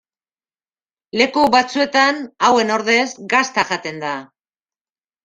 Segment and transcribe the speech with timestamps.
[1.21, 3.05] Leku batzuetan, hauen ordez,
[3.35, 4.15] gazta jaten da.